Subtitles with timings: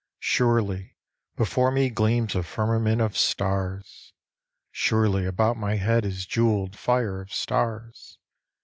[0.17, 0.95] Surely
[1.35, 4.13] before me gleams a firmament of stars!
[4.73, 8.17] Suroly about my head is jewelled fire of stars